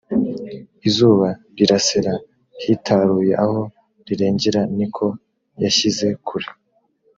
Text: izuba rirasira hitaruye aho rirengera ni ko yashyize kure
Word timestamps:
izuba 0.87 1.27
rirasira 1.57 2.13
hitaruye 2.61 3.33
aho 3.43 3.61
rirengera 4.05 4.61
ni 4.77 4.87
ko 4.95 5.05
yashyize 5.63 6.07
kure 6.27 6.47